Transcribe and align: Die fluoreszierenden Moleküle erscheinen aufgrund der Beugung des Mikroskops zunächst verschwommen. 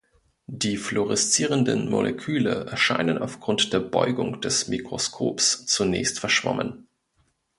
Die 0.47 0.77
fluoreszierenden 0.77 1.87
Moleküle 1.87 2.65
erscheinen 2.71 3.19
aufgrund 3.19 3.71
der 3.71 3.81
Beugung 3.81 4.41
des 4.41 4.67
Mikroskops 4.67 5.67
zunächst 5.67 6.19
verschwommen. 6.19 6.87